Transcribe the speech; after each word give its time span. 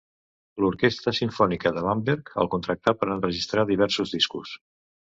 L'Orquestra 0.63 1.13
Simfònica 1.17 1.73
de 1.77 1.85
Bamberg 1.89 2.33
el 2.45 2.51
contractà 2.57 2.97
per 3.03 3.13
enregistrar 3.19 3.71
diversos 3.75 4.19
discos. 4.21 4.61